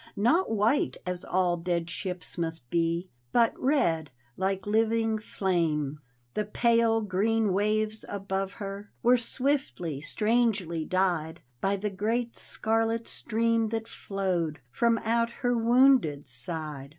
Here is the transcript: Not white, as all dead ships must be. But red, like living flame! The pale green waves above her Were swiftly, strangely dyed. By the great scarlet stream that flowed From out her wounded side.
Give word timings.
Not 0.17 0.49
white, 0.49 0.97
as 1.05 1.23
all 1.23 1.57
dead 1.57 1.87
ships 1.87 2.35
must 2.35 2.71
be. 2.71 3.11
But 3.31 3.53
red, 3.55 4.09
like 4.35 4.65
living 4.65 5.19
flame! 5.19 5.99
The 6.33 6.43
pale 6.43 7.01
green 7.01 7.53
waves 7.53 8.03
above 8.09 8.53
her 8.53 8.89
Were 9.03 9.17
swiftly, 9.17 10.01
strangely 10.01 10.85
dyed. 10.85 11.39
By 11.61 11.75
the 11.75 11.91
great 11.91 12.35
scarlet 12.35 13.07
stream 13.07 13.69
that 13.69 13.87
flowed 13.87 14.59
From 14.71 14.97
out 15.03 15.29
her 15.29 15.55
wounded 15.55 16.27
side. 16.27 16.89